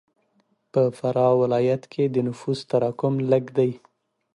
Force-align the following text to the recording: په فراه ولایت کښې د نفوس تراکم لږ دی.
په 0.71 0.81
فراه 0.97 1.33
ولایت 1.41 1.83
کښې 1.91 2.05
د 2.11 2.17
نفوس 2.27 2.59
تراکم 2.69 3.13
لږ 3.31 3.45
دی. 3.57 3.71